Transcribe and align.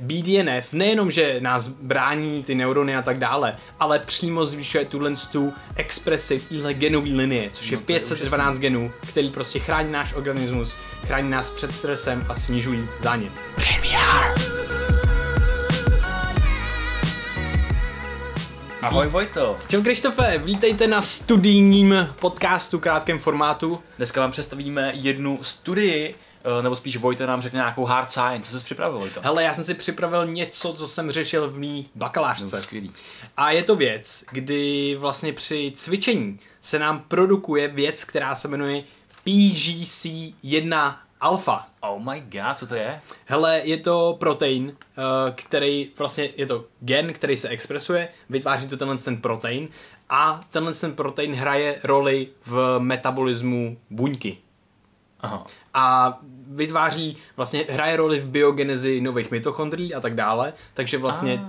BDNF 0.00 0.72
nejenom, 0.72 1.10
že 1.10 1.36
nás 1.40 1.68
brání 1.68 2.42
ty 2.42 2.54
neurony 2.54 2.96
a 2.96 3.02
tak 3.02 3.18
dále, 3.18 3.56
ale 3.80 3.98
přímo 3.98 4.46
zvyšuje 4.46 4.84
tuhle 4.84 5.14
tu 5.32 5.52
expresi 5.76 6.40
téhle 6.48 6.74
genové 6.74 7.10
linie, 7.10 7.50
což 7.52 7.70
je 7.70 7.76
No, 7.76 7.82
to 7.86 7.92
je 7.92 8.00
512 8.00 8.58
genů, 8.58 8.92
který 9.08 9.30
prostě 9.30 9.58
chrání 9.58 9.92
náš 9.92 10.14
organismus, 10.14 10.78
chrání 11.06 11.30
nás 11.30 11.50
před 11.50 11.74
stresem 11.74 12.26
a 12.28 12.34
snižují 12.34 12.88
zánět. 13.00 13.32
VR. 13.56 14.56
Ahoj 18.82 19.06
Vojto. 19.06 19.58
Čau 19.68 19.82
Krištofe, 19.82 20.38
vítejte 20.44 20.86
na 20.86 21.02
studijním 21.02 22.08
podcastu 22.20 22.78
krátkém 22.78 23.18
formátu. 23.18 23.82
Dneska 23.96 24.20
vám 24.20 24.30
představíme 24.30 24.92
jednu 24.94 25.38
studii, 25.42 26.14
nebo 26.62 26.76
spíš 26.76 26.96
Vojto 26.96 27.26
nám 27.26 27.42
řekne 27.42 27.56
nějakou 27.56 27.84
hard 27.84 28.10
science. 28.10 28.52
Co 28.52 28.58
jsi 28.58 28.64
připravil, 28.64 28.98
Vojto? 28.98 29.20
Hele, 29.22 29.42
já 29.42 29.54
jsem 29.54 29.64
si 29.64 29.74
připravil 29.74 30.26
něco, 30.26 30.72
co 30.72 30.86
jsem 30.86 31.10
řešil 31.10 31.50
v 31.50 31.58
mý 31.58 31.88
bakalářce. 31.94 32.56
No, 32.56 32.62
skvělý. 32.62 32.92
A 33.36 33.50
je 33.50 33.62
to 33.62 33.76
věc, 33.76 34.24
kdy 34.32 34.96
vlastně 34.98 35.32
při 35.32 35.72
cvičení 35.74 36.40
se 36.60 36.78
nám 36.78 37.00
produkuje 37.08 37.68
věc, 37.68 38.04
která 38.04 38.34
se 38.34 38.48
jmenuje 38.48 38.82
PGC1 39.26 40.96
alfa. 41.20 41.66
Oh 41.80 42.02
my 42.02 42.20
god, 42.20 42.58
co 42.58 42.66
to 42.66 42.74
je? 42.74 43.00
Hele, 43.24 43.60
je 43.64 43.76
to 43.76 44.16
protein, 44.20 44.76
eh, 44.78 45.32
který 45.34 45.90
vlastně 45.98 46.30
je 46.36 46.46
to 46.46 46.64
gen, 46.80 47.12
který 47.12 47.36
se 47.36 47.48
expresuje, 47.48 48.08
vytváří 48.30 48.68
to 48.68 48.76
tenhle 48.76 48.98
ten 48.98 49.16
protein 49.16 49.68
a 50.10 50.40
tenhle 50.50 50.74
ten 50.74 50.92
protein 50.92 51.34
hraje 51.34 51.80
roli 51.84 52.28
v 52.46 52.76
metabolismu 52.78 53.78
buňky. 53.90 54.38
Aha. 55.20 55.46
A 55.74 56.18
vytváří, 56.48 57.16
vlastně 57.36 57.64
hraje 57.70 57.96
roli 57.96 58.20
v 58.20 58.28
biogenezi 58.28 59.00
nových 59.00 59.30
mitochondrií 59.30 59.94
a 59.94 60.00
tak 60.00 60.14
dále, 60.14 60.52
takže 60.74 60.98
vlastně 60.98 61.40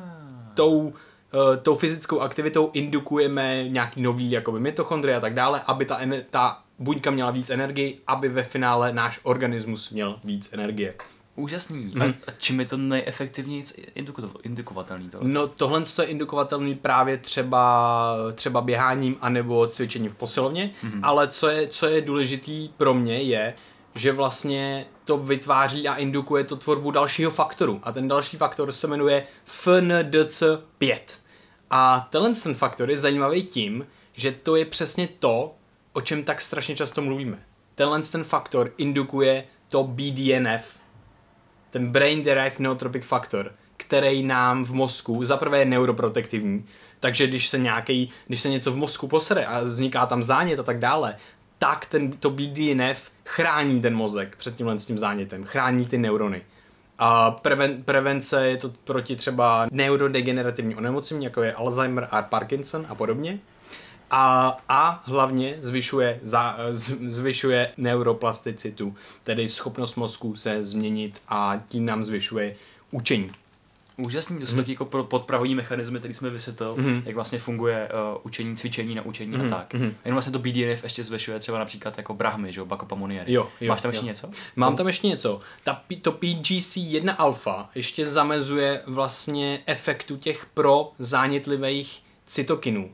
tou, 0.54 0.94
eh, 1.34 1.58
tou 1.58 1.76
fyzickou 1.76 2.20
aktivitou 2.20 2.72
indukujeme 2.74 3.64
nějaký 3.68 4.02
nový 4.02 4.32
jakoby 4.32 4.59
mitochondrie 4.59 5.18
a 5.18 5.20
tak 5.20 5.34
dále, 5.34 5.62
aby 5.66 5.86
ta, 5.86 6.00
ta 6.30 6.62
buňka 6.80 7.12
měla 7.12 7.32
víc 7.32 7.50
energii, 7.50 8.00
aby 8.08 8.30
ve 8.30 8.44
finále 8.44 8.94
náš 8.94 9.20
organismus 9.24 9.92
měl 9.92 10.20
víc 10.24 10.54
energie. 10.54 10.94
Úžasný. 11.38 11.92
Mhm. 11.96 12.02
A, 12.02 12.06
a 12.06 12.32
čím 12.38 12.60
je 12.60 12.66
to 12.66 12.78
nejefektivněji 12.78 13.64
induko- 13.96 14.40
indukovatelný 14.44 15.10
tohle? 15.10 15.30
No 15.30 15.48
tohle 15.48 15.84
je 16.02 16.06
indukovatelný 16.06 16.76
právě 16.76 17.18
třeba, 17.18 18.16
třeba 18.36 18.62
běháním 18.62 19.18
anebo 19.22 19.68
cvičením 19.68 20.12
v 20.12 20.16
posilovně, 20.16 20.72
mm-hmm. 20.84 21.00
ale 21.04 21.28
co 21.28 21.48
je, 21.50 21.68
co 21.68 21.88
je 21.88 22.02
důležitý 22.02 22.70
pro 22.78 22.94
mě 22.94 23.22
je, 23.22 23.54
že 23.96 24.12
vlastně 24.12 24.86
to 25.06 25.18
vytváří 25.18 25.88
a 25.88 25.96
indukuje 25.96 26.44
to 26.44 26.56
tvorbu 26.56 26.92
dalšího 26.92 27.32
faktoru. 27.32 27.80
A 27.84 27.92
ten 27.92 28.08
další 28.08 28.38
faktor 28.38 28.72
se 28.72 28.88
jmenuje 28.88 29.24
FNDC5. 29.48 31.00
A 31.70 32.08
tenhle 32.10 32.34
ten 32.34 32.54
faktor 32.54 32.90
je 32.90 32.98
zajímavý 32.98 33.44
tím, 33.44 33.88
že 34.14 34.32
to 34.32 34.56
je 34.56 34.66
přesně 34.66 35.08
to, 35.20 35.56
o 35.94 36.02
čem 36.02 36.24
tak 36.24 36.42
strašně 36.42 36.76
často 36.76 37.02
mluvíme. 37.02 37.40
Tenhle 37.76 38.02
ten 38.02 38.24
faktor 38.24 38.72
indukuje 38.78 39.44
to 39.70 39.84
BDNF, 39.84 40.80
ten 41.70 41.92
Brain 41.92 42.23
Derived 42.23 42.60
Neurotrophic 42.60 43.06
Factor, 43.06 43.52
který 43.78 44.23
nám 44.23 44.66
v 44.66 44.73
mozku 44.73 45.23
zaprvé 45.23 45.60
je 45.60 45.66
neuroprotektivní, 45.66 46.66
takže 47.00 47.28
když 47.28 47.48
se 47.48 47.58
nějaký, 47.58 48.09
když 48.28 48.42
se 48.42 48.50
něco 48.50 48.72
v 48.72 48.76
mozku 48.76 49.08
posere 49.08 49.46
a 49.46 49.62
vzniká 49.62 50.06
tam 50.06 50.24
zánět 50.24 50.59
a 50.59 50.64
tak 50.64 50.80
dále, 50.80 51.16
tak 51.59 51.86
ten, 51.86 52.12
to 52.12 52.30
BDNF 52.30 53.12
chrání 53.26 53.82
ten 53.82 53.96
mozek 53.96 54.36
před 54.36 54.56
tímhle 54.56 54.80
s 54.80 54.86
tím 54.86 54.98
zánětem, 54.98 55.44
chrání 55.44 55.86
ty 55.86 55.98
neurony. 55.98 56.42
A 57.00 57.32
preven, 57.32 57.84
prevence 57.84 58.48
je 58.48 58.58
to 58.58 58.70
proti 58.84 59.16
třeba 59.16 59.68
neurodegenerativní 59.72 60.76
onemocnění, 60.76 61.26
jako 61.26 61.44
je 61.44 61.54
Alzheimer 61.54 62.08
a 62.12 62.22
Parkinson 62.22 62.86
a 62.90 62.96
podobně. 62.96 63.40
A, 64.11 64.58
a 64.69 65.02
hlavně 65.05 65.55
zvyšuje, 65.59 66.19
za, 66.22 66.57
zvyšuje 67.07 67.72
neuroplasticitu, 67.78 68.95
tedy 69.23 69.50
schopnost 69.50 69.95
mozku 69.95 70.35
se 70.35 70.63
změnit 70.63 71.22
a 71.29 71.62
tím 71.69 71.85
nám 71.85 72.03
zvyšuje 72.03 72.56
učení. 72.91 73.31
Úžasný, 73.97 74.40
to 74.40 74.46
jsou 74.46 74.53
Mhm. 74.56 74.63
taky 74.63 74.72
jako 74.72 74.85
pro- 74.85 75.03
podprahový 75.03 75.56
mechanismy, 75.56 76.00
který 76.00 76.13
jsme 76.13 76.29
vysvětlil, 76.29 76.75
jak 77.06 77.16
vlastně 77.16 77.40
funguje 77.40 77.90
uh, 78.13 78.22
učení, 78.23 78.56
cvičení, 78.57 78.96
naučení 78.96 79.38
Mhm. 79.38 79.53
a 79.53 79.57
tak. 79.57 79.73
Jenom 79.73 79.91
vlastně 80.16 80.34
to 80.34 80.40
BDNF 80.40 80.84
ještě 80.84 81.03
zvyšuje 81.03 81.40
třeba 81.40 81.59
například 81.59 81.97
jako 81.97 82.13
brahmy, 82.13 82.53
že 82.53 82.59
jo. 82.59 82.66
Jo, 83.28 83.50
jo, 83.62 83.69
Máš 83.69 83.81
tam 83.81 83.91
ještě 83.91 84.06
jo. 84.06 84.07
něco? 84.07 84.29
Mám 84.56 84.75
tam 84.75 84.88
ještě 84.88 85.07
něco. 85.07 85.40
Ta, 85.63 85.81
to 86.01 86.12
PGC1 86.12 87.16
alfa 87.17 87.69
ještě 87.75 88.06
zamezuje 88.06 88.81
vlastně 88.85 89.59
efektu 89.66 90.17
těch 90.17 90.46
pro 90.53 90.91
zánětlivých 91.00 92.03
cytokinů, 92.25 92.90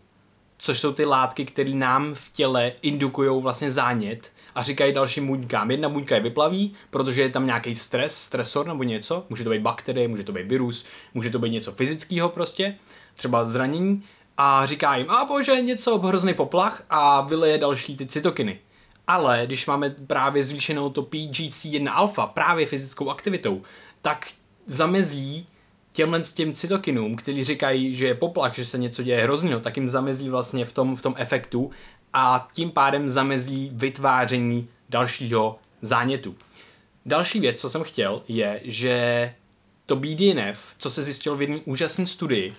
což 0.63 0.79
jsou 0.79 0.93
ty 0.93 1.05
látky, 1.05 1.45
které 1.45 1.69
nám 1.69 2.13
v 2.13 2.31
těle 2.31 2.71
indukují 2.81 3.41
vlastně 3.41 3.71
zánět 3.71 4.31
a 4.55 4.63
říkají 4.63 4.93
dalším 4.93 5.27
buňkám. 5.27 5.71
Jedna 5.71 5.89
buňka 5.89 6.15
je 6.15 6.21
vyplaví, 6.21 6.73
protože 6.89 7.21
je 7.21 7.29
tam 7.29 7.45
nějaký 7.45 7.75
stres, 7.75 8.17
stresor 8.17 8.67
nebo 8.67 8.83
něco, 8.83 9.25
může 9.29 9.43
to 9.43 9.49
být 9.49 9.61
bakterie, 9.61 10.07
může 10.07 10.23
to 10.23 10.31
být 10.31 10.47
virus, 10.47 10.85
může 11.13 11.29
to 11.29 11.39
být 11.39 11.49
něco 11.49 11.71
fyzického 11.71 12.29
prostě, 12.29 12.75
třeba 13.15 13.45
zranění, 13.45 14.03
a 14.37 14.65
říká 14.65 14.95
jim, 14.95 15.09
a 15.09 15.25
bože, 15.25 15.61
něco, 15.61 15.97
hrozný 15.97 16.33
poplach 16.33 16.83
a 16.89 17.21
vyleje 17.21 17.57
další 17.57 17.97
ty 17.97 18.05
cytokiny. 18.05 18.59
Ale 19.07 19.43
když 19.45 19.65
máme 19.65 19.89
právě 19.89 20.43
zvýšenou 20.43 20.89
to 20.89 21.01
PGC1 21.01 21.91
alfa, 21.93 22.27
právě 22.27 22.65
fyzickou 22.65 23.09
aktivitou, 23.09 23.61
tak 24.01 24.27
zamezí 24.65 25.47
těmhle 25.93 26.23
s 26.23 26.33
těm 26.33 26.53
cytokinům, 26.53 27.15
kteří 27.15 27.43
říkají, 27.43 27.95
že 27.95 28.07
je 28.07 28.15
poplach, 28.15 28.55
že 28.55 28.65
se 28.65 28.77
něco 28.77 29.03
děje 29.03 29.23
hroznýho, 29.23 29.59
tak 29.59 29.77
jim 29.77 29.89
zamezí 29.89 30.29
vlastně 30.29 30.65
v 30.65 30.71
tom, 30.71 30.95
v 30.95 31.01
tom 31.01 31.15
efektu 31.17 31.71
a 32.13 32.47
tím 32.53 32.71
pádem 32.71 33.09
zamezí 33.09 33.71
vytváření 33.73 34.67
dalšího 34.89 35.59
zánětu. 35.81 36.35
Další 37.05 37.39
věc, 37.39 37.61
co 37.61 37.69
jsem 37.69 37.83
chtěl, 37.83 38.23
je, 38.27 38.61
že 38.63 39.33
to 39.85 39.95
BDNF, 39.95 40.59
co 40.77 40.89
se 40.89 41.03
zjistilo 41.03 41.35
v 41.35 41.41
jedné 41.41 41.59
úžasné 41.65 42.05
studii, 42.05 42.53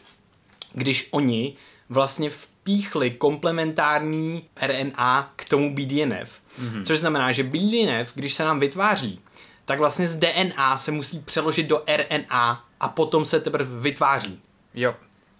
když 0.72 1.08
oni 1.10 1.54
vlastně 1.88 2.30
vpíchli 2.30 3.10
komplementární 3.10 4.44
RNA 4.62 5.32
k 5.36 5.48
tomu 5.48 5.74
BDNF. 5.74 6.40
Mm-hmm. 6.60 6.84
Což 6.84 6.98
znamená, 7.00 7.32
že 7.32 7.42
BDNF, 7.42 8.12
když 8.14 8.34
se 8.34 8.44
nám 8.44 8.60
vytváří, 8.60 9.20
tak 9.64 9.78
vlastně 9.78 10.08
z 10.08 10.14
DNA 10.14 10.76
se 10.76 10.92
musí 10.92 11.18
přeložit 11.18 11.66
do 11.66 11.82
RNA 11.96 12.64
a 12.84 12.88
potom 12.88 13.24
se 13.24 13.40
teprve 13.40 13.80
vytváří. 13.80 14.40
Jo. 14.74 14.94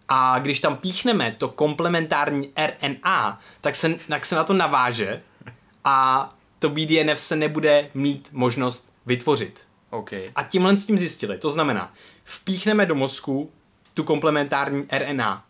A 0.08 0.38
když 0.38 0.60
tam 0.60 0.76
píchneme 0.76 1.34
to 1.38 1.48
komplementární 1.48 2.52
RNA, 2.56 3.40
tak 3.60 3.74
se, 3.74 3.94
tak 4.08 4.26
se 4.26 4.34
na 4.34 4.44
to 4.44 4.52
naváže 4.52 5.22
a 5.84 6.28
to 6.58 6.68
BDNF 6.68 7.20
se 7.20 7.36
nebude 7.36 7.90
mít 7.94 8.28
možnost 8.32 8.92
vytvořit. 9.06 9.64
OK. 9.90 10.12
A 10.12 10.42
tímhle 10.42 10.78
s 10.78 10.86
tím 10.86 10.98
zjistili. 10.98 11.38
To 11.38 11.50
znamená, 11.50 11.94
vpíchneme 12.24 12.86
do 12.86 12.94
mozku 12.94 13.52
tu 13.94 14.04
komplementární 14.04 14.86
RNA. 14.98 15.44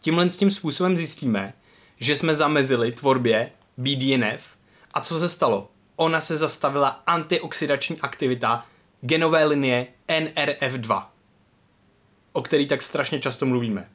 Tímhle 0.00 0.30
s 0.30 0.36
tím 0.36 0.50
způsobem 0.50 0.96
zjistíme, 0.96 1.54
že 1.96 2.16
jsme 2.16 2.34
zamezili 2.34 2.92
tvorbě 2.92 3.52
BDNF. 3.76 4.56
A 4.94 5.00
co 5.00 5.18
se 5.18 5.28
stalo? 5.28 5.70
Ona 5.96 6.20
se 6.20 6.36
zastavila 6.36 7.02
antioxidační 7.06 8.00
aktivita 8.00 8.66
genové 9.00 9.44
linie 9.44 9.86
NRF2, 10.08 11.11
o 12.32 12.42
který 12.42 12.66
tak 12.66 12.82
strašně 12.82 13.20
často 13.20 13.46
mluvíme. 13.46 13.88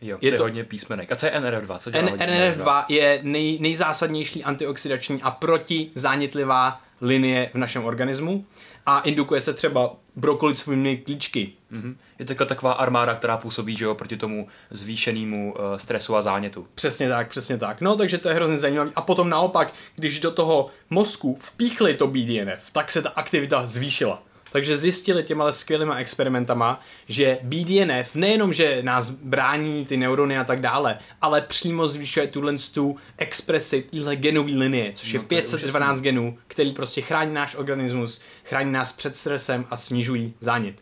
Jo, 0.00 0.18
Je 0.20 0.32
to 0.32 0.42
hodně 0.42 0.64
písmenek. 0.64 1.12
A 1.12 1.16
co 1.16 1.26
je 1.26 1.32
NRF2? 1.32 1.78
Co 1.78 1.90
dělá 1.90 2.02
N- 2.02 2.10
hodně 2.10 2.26
NRF2 2.26 2.84
je 2.88 3.20
nej, 3.22 3.58
nejzásadnější 3.60 4.44
antioxidační 4.44 5.22
a 5.22 5.30
protizánětlivá 5.30 6.80
linie 7.00 7.50
v 7.54 7.58
našem 7.58 7.84
organismu 7.84 8.44
a 8.86 9.00
indukuje 9.00 9.40
se 9.40 9.54
třeba 9.54 9.94
brokolicovými 10.16 10.96
klíčky. 10.96 11.52
Mhm. 11.70 11.96
Je 12.18 12.24
to 12.24 12.44
taková 12.44 12.72
armáda, 12.72 13.14
která 13.14 13.36
působí 13.36 13.76
že 13.76 13.84
jo, 13.84 13.94
proti 13.94 14.16
tomu 14.16 14.48
zvýšenému 14.70 15.54
uh, 15.54 15.76
stresu 15.76 16.16
a 16.16 16.22
zánětu. 16.22 16.66
Přesně 16.74 17.08
tak, 17.08 17.28
přesně 17.28 17.58
tak. 17.58 17.80
No, 17.80 17.96
takže 17.96 18.18
to 18.18 18.28
je 18.28 18.34
hrozně 18.34 18.58
zajímavé. 18.58 18.90
A 18.94 19.02
potom 19.02 19.28
naopak, 19.28 19.72
když 19.96 20.20
do 20.20 20.30
toho 20.30 20.70
mozku 20.90 21.36
vpíchli 21.40 21.94
to 21.94 22.06
BDNF, 22.06 22.70
tak 22.72 22.92
se 22.92 23.02
ta 23.02 23.08
aktivita 23.08 23.66
zvýšila. 23.66 24.22
Takže 24.52 24.76
zjistili 24.76 25.22
těma 25.22 25.52
skvělýma 25.52 25.94
experimentama, 25.96 26.80
že 27.08 27.38
BDNF 27.42 28.14
nejenom, 28.14 28.52
že 28.52 28.78
nás 28.82 29.10
brání 29.10 29.84
ty 29.86 29.96
neurony 29.96 30.38
a 30.38 30.44
tak 30.44 30.60
dále, 30.60 30.98
ale 31.20 31.40
přímo 31.40 31.88
zvyšuje 31.88 32.26
tuhle 32.26 32.54
tu 32.74 32.96
expresi 33.18 33.82
téhle 33.82 34.16
genové 34.16 34.52
linie, 34.52 34.92
což 34.94 35.12
je 35.12 35.18
No, 35.18 35.22
je 35.22 35.28
512 35.28 36.00
genů, 36.00 36.38
který 36.46 36.72
prostě 36.72 37.00
chrání 37.00 37.34
náš 37.34 37.54
organismus, 37.54 38.22
chrání 38.44 38.72
nás 38.72 38.92
před 38.92 39.16
stresem 39.16 39.66
a 39.70 39.76
snižují 39.76 40.34
zánět. 40.40 40.80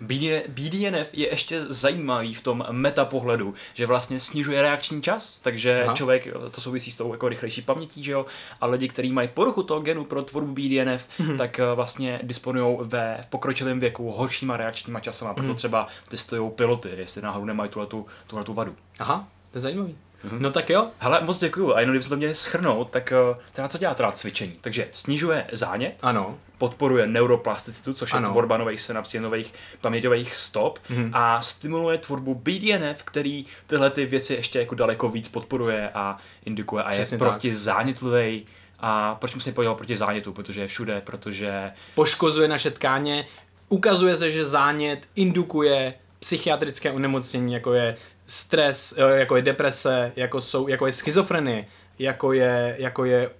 BD, 0.00 0.48
BDNF 0.48 1.08
je 1.12 1.30
ještě 1.30 1.64
zajímavý 1.68 2.34
v 2.34 2.42
tom 2.42 2.64
meta 2.70 3.04
pohledu, 3.04 3.54
že 3.74 3.86
vlastně 3.86 4.20
snižuje 4.20 4.62
reakční 4.62 5.02
čas, 5.02 5.38
takže 5.42 5.82
Aha. 5.84 5.94
člověk, 5.94 6.28
to 6.50 6.60
souvisí 6.60 6.90
s 6.90 6.96
tou 6.96 7.12
jako 7.12 7.28
rychlejší 7.28 7.62
pamětí, 7.62 8.04
že 8.04 8.12
jo, 8.12 8.26
a 8.60 8.66
lidi, 8.66 8.88
kteří 8.88 9.12
mají 9.12 9.28
poruchu 9.28 9.62
toho 9.62 9.80
genu 9.80 10.04
pro 10.04 10.22
tvorbu 10.22 10.52
BDNF, 10.52 11.06
mm-hmm. 11.20 11.38
tak 11.38 11.58
eh, 11.58 11.74
vlastně 11.74 12.20
disponují 12.22 12.78
ve 12.82 13.20
pokročilém 13.30 13.80
věku 13.80 14.12
horšíma 14.12 14.56
reakčníma 14.56 15.00
časama, 15.00 15.34
proto 15.34 15.52
mm-hmm. 15.52 15.56
třeba 15.56 15.88
testují 16.08 16.50
piloty, 16.50 16.90
jestli 16.96 17.22
náhodou 17.22 17.44
nemají 17.44 17.70
tuhletu, 17.70 18.06
tuhletu 18.26 18.54
vadu. 18.54 18.76
Aha, 18.98 19.28
to 19.50 19.58
je 19.58 19.62
zajímavý. 19.62 19.96
Mm-hmm. 20.24 20.40
No 20.40 20.50
tak 20.50 20.70
jo. 20.70 20.88
Hele, 20.98 21.20
moc 21.24 21.38
děkuju. 21.38 21.74
A 21.74 21.80
jenom 21.80 21.92
kdybychom 21.92 22.10
to 22.10 22.16
měli 22.16 22.34
schrnout, 22.34 22.90
tak 22.90 23.12
eh, 23.12 23.40
teda 23.52 23.68
co 23.68 23.78
dělá 23.78 23.94
teda 23.94 24.12
cvičení? 24.12 24.52
Takže 24.60 24.88
snižuje 24.92 25.46
zánět, 25.52 25.94
ano. 26.02 26.38
Podporuje 26.58 27.06
neuroplasticitu, 27.06 27.94
což 27.94 28.12
ano. 28.12 28.28
je 28.28 28.30
tvorba 28.30 28.56
nových 28.56 28.80
synapsí, 28.80 29.18
nových 29.18 29.54
paměťových 29.80 30.34
stop 30.34 30.78
mm-hmm. 30.90 31.10
a 31.12 31.42
stimuluje 31.42 31.98
tvorbu 31.98 32.34
BDNF, 32.34 33.02
který 33.04 33.46
tyhle 33.66 33.90
ty 33.90 34.06
věci 34.06 34.34
ještě 34.34 34.58
jako 34.58 34.74
daleko 34.74 35.08
víc 35.08 35.28
podporuje 35.28 35.90
a 35.94 36.18
indukuje 36.44 36.84
a 36.84 36.90
Přesně 36.90 37.14
je 37.14 37.18
proti 37.18 37.54
zánětlivý. 37.54 38.46
A 38.80 39.14
proč 39.14 39.34
musím 39.34 39.54
podělat 39.54 39.74
proti 39.74 39.96
zánětu? 39.96 40.32
Protože 40.32 40.60
je 40.60 40.66
všude, 40.66 41.00
protože... 41.00 41.72
Poškozuje 41.94 42.48
naše 42.48 42.70
tkáně, 42.70 43.26
ukazuje 43.68 44.16
se, 44.16 44.30
že 44.30 44.44
zánět 44.44 45.08
indukuje 45.14 45.94
psychiatrické 46.18 46.92
onemocnění, 46.92 47.52
jako 47.52 47.72
je 47.72 47.96
stres, 48.26 48.94
eh, 48.98 49.18
jako 49.18 49.36
je 49.36 49.42
deprese, 49.42 50.12
jako, 50.16 50.40
jsou, 50.40 50.68
jako 50.68 50.86
je 50.86 50.92
schizofrenie, 50.92 51.66
jako 51.98 52.32
je, 52.32 52.76
jako 52.78 53.04
je 53.04 53.30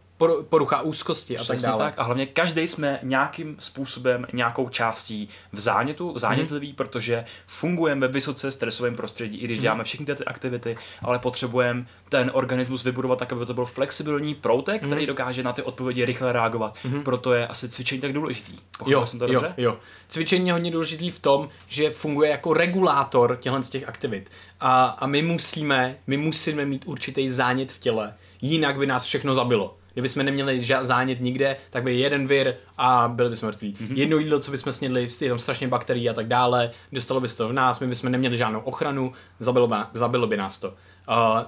porucha 0.48 0.80
úzkosti 0.80 1.38
a 1.38 1.42
Přesně 1.42 1.62
tak 1.62 1.70
dále. 1.70 1.84
Tak. 1.84 1.94
A 1.96 2.02
hlavně 2.02 2.26
každý 2.26 2.68
jsme 2.68 2.98
nějakým 3.02 3.56
způsobem, 3.58 4.26
nějakou 4.32 4.68
částí 4.68 5.28
v 5.52 5.60
zánětu, 5.60 6.12
zánětlivý, 6.16 6.68
mm. 6.68 6.74
protože 6.74 7.24
fungujeme 7.46 8.06
ve 8.06 8.12
vysoce 8.12 8.52
stresovém 8.52 8.96
prostředí, 8.96 9.38
i 9.38 9.44
když 9.44 9.58
mm. 9.58 9.62
děláme 9.62 9.84
všechny 9.84 10.06
ty 10.06 10.24
aktivity, 10.24 10.76
ale 11.02 11.18
potřebujeme 11.18 11.86
ten 12.08 12.30
organismus 12.34 12.84
vybudovat 12.84 13.18
tak, 13.18 13.32
aby 13.32 13.46
to 13.46 13.54
byl 13.54 13.64
flexibilní 13.64 14.34
proutek, 14.34 14.82
mm. 14.82 14.88
který 14.88 15.06
dokáže 15.06 15.42
na 15.42 15.52
ty 15.52 15.62
odpovědi 15.62 16.04
rychle 16.04 16.32
reagovat. 16.32 16.76
Mm. 16.84 17.02
Proto 17.02 17.32
je 17.32 17.46
asi 17.46 17.68
cvičení 17.68 18.00
tak 18.00 18.12
důležitý. 18.12 18.58
jo, 18.86 19.06
jsem 19.06 19.18
to 19.18 19.26
jo, 19.26 19.32
dobře? 19.32 19.54
jo. 19.56 19.76
Cvičení 20.08 20.46
je 20.46 20.52
hodně 20.52 20.70
důležitý 20.70 21.10
v 21.10 21.18
tom, 21.18 21.48
že 21.68 21.90
funguje 21.90 22.30
jako 22.30 22.54
regulátor 22.54 23.36
těchto 23.40 23.62
z 23.62 23.70
těch 23.70 23.88
aktivit. 23.88 24.30
A, 24.60 24.84
a 24.84 25.06
my 25.06 25.22
musíme, 25.22 25.98
my 26.06 26.16
musíme 26.16 26.64
mít 26.64 26.82
určitý 26.86 27.30
zánět 27.30 27.72
v 27.72 27.78
těle, 27.78 28.14
jinak 28.40 28.78
by 28.78 28.86
nás 28.86 29.04
všechno 29.04 29.34
zabilo. 29.34 29.76
Kdyby 29.92 30.08
jsme 30.08 30.22
neměli 30.22 30.66
zánět 30.80 31.20
nikde, 31.20 31.56
tak 31.70 31.82
by 31.82 31.98
jeden 31.98 32.26
vir 32.26 32.54
a 32.78 33.08
byli 33.08 33.30
bychom 33.30 33.48
mrtví. 33.48 33.74
Mm-hmm. 33.74 33.96
Jedno 33.96 34.18
jídlo, 34.18 34.38
co 34.38 34.50
bychom 34.50 34.72
snědli, 34.72 35.06
je 35.20 35.28
tam 35.28 35.38
strašně 35.38 35.68
bakterií 35.68 36.10
a 36.10 36.12
tak 36.12 36.26
dále, 36.26 36.70
dostalo 36.92 37.20
by 37.20 37.28
se 37.28 37.36
to 37.36 37.48
v 37.48 37.52
nás, 37.52 37.80
my 37.80 37.86
bychom 37.86 38.12
neměli 38.12 38.36
žádnou 38.36 38.60
ochranu, 38.60 39.12
zabilo 39.40 39.66
by, 39.66 39.76
zabilo 39.94 40.26
by 40.26 40.36
nás 40.36 40.58
to. 40.58 40.68
Uh, 40.68 40.74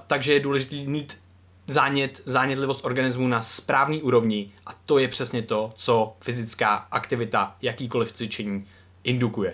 takže 0.07 0.33
je 0.33 0.39
důležité 0.39 0.75
mít 0.75 1.17
zánět, 1.67 2.21
zánětlivost 2.25 2.85
organismu 2.85 3.27
na 3.27 3.41
správný 3.41 4.01
úrovni 4.01 4.51
a 4.65 4.69
to 4.85 4.99
je 4.99 5.07
přesně 5.07 5.41
to, 5.41 5.73
co 5.75 6.13
fyzická 6.21 6.75
aktivita, 6.75 7.55
jakýkoliv 7.61 8.11
cvičení 8.11 8.67
indukuje. 9.03 9.53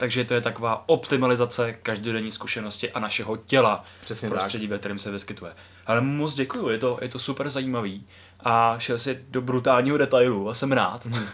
Takže 0.00 0.24
to 0.24 0.34
je 0.34 0.40
taková 0.40 0.84
optimalizace 0.88 1.72
každodenní 1.82 2.32
zkušenosti 2.32 2.92
a 2.92 3.00
našeho 3.00 3.36
těla 3.36 3.84
Přesně 4.00 4.28
v 4.28 4.32
prostředí, 4.32 4.64
tak. 4.64 4.70
ve 4.70 4.78
kterém 4.78 4.98
se 4.98 5.10
vyskytuje. 5.10 5.52
Ale 5.86 6.00
moc 6.00 6.34
děkuji, 6.34 6.68
je 6.68 6.78
to, 6.78 6.98
je 7.02 7.08
to 7.08 7.18
super 7.18 7.50
zajímavý 7.50 8.06
a 8.44 8.74
šel 8.78 8.98
si 8.98 9.18
do 9.28 9.40
brutálního 9.40 9.98
detailu 9.98 10.48
a 10.50 10.54
jsem 10.54 10.72
rád. 10.72 11.06
Mm. 11.06 11.26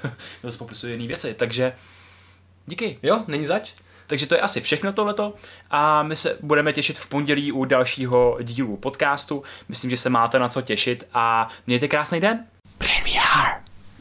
to 0.43 0.59
popisuje 0.59 0.93
jiné 0.93 1.07
věci, 1.07 1.35
takže 1.35 1.73
díky. 2.67 2.99
Jo, 3.03 3.25
není 3.27 3.47
zač. 3.47 3.73
Takže 4.07 4.27
to 4.27 4.35
je 4.35 4.41
asi 4.41 4.61
všechno 4.61 4.93
tohleto 4.93 5.35
a 5.71 6.03
my 6.03 6.17
se 6.17 6.39
budeme 6.41 6.73
těšit 6.73 6.99
v 6.99 7.09
pondělí 7.09 7.53
u 7.53 7.65
dalšího 7.65 8.39
dílu 8.43 8.77
podcastu. 8.77 9.43
Myslím, 9.69 9.91
že 9.91 9.97
se 9.97 10.11
máte 10.11 10.39
na 10.39 10.49
co 10.49 10.63
těšit 10.63 11.07
a 11.15 11.49
mějte 11.67 11.89
krásný 11.89 12.21
den. 12.21 12.47
Premiér. 12.79 13.26